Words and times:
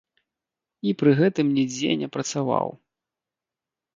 І 0.91 0.93
пры 1.01 1.11
гэтым 1.19 1.51
нідзе 1.57 1.91
не 2.03 2.09
працаваў. 2.17 2.67